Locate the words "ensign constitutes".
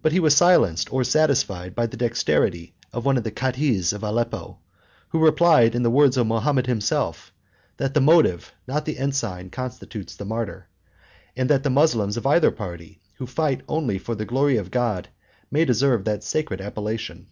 8.96-10.14